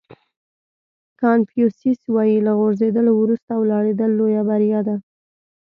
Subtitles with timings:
[1.21, 4.95] کانفیوسیس وایي له غورځېدلو وروسته ولاړېدل لویه بریا ده.